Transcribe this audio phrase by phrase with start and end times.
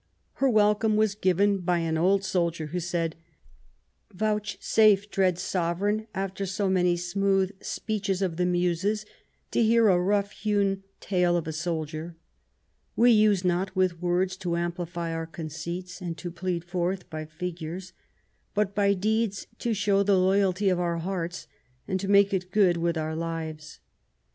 [0.41, 3.15] Her welcome was given by an old soldier, who said:
[4.11, 9.05] Vouchsafe, dread Sovereign, after so many smooth speeches of the Muses,
[9.51, 12.15] to hear a rough hewn tale of a soldier.
[12.95, 17.93] We use not with words to amplify our conceits, and to plead forth by figures,
[18.55, 21.45] but by deeds to show the loyalty of our hearts,
[21.87, 23.79] and to make it good with our lives.